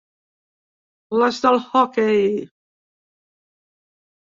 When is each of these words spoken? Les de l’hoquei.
Les 1.23 1.41
de 1.43 1.51
l’hoquei. 1.57 2.19